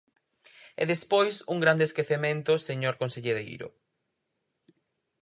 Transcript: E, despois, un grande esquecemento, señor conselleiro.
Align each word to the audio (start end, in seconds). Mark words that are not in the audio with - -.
E, 0.81 0.83
despois, 0.93 1.35
un 1.53 1.57
grande 1.63 1.87
esquecemento, 1.89 2.51
señor 2.67 2.95
conselleiro. 3.01 3.69